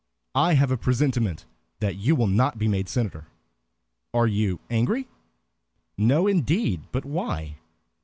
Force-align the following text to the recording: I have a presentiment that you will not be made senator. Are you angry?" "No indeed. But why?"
I 0.33 0.55
have 0.55 0.71
a 0.71 0.77
presentiment 0.77 1.45
that 1.79 1.95
you 1.95 2.15
will 2.15 2.25
not 2.25 2.57
be 2.57 2.67
made 2.67 2.89
senator. 2.89 3.27
Are 4.15 4.25
you 4.25 4.59
angry?" 4.67 5.07
"No 5.95 6.25
indeed. 6.25 6.81
But 6.91 7.05
why?" 7.05 7.57